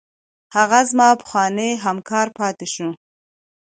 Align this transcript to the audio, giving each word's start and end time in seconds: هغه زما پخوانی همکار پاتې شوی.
هغه 0.55 0.79
زما 0.89 1.09
پخوانی 1.21 1.69
همکار 1.85 2.27
پاتې 2.37 2.67
شوی. 2.73 2.93